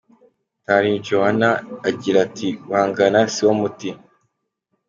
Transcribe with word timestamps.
Ndriarijoana 0.61 1.47
agira 1.89 2.17
ati: 2.27 2.47
Guhangana 2.65 3.19
siwo 3.33 3.51
muti. 3.61 3.89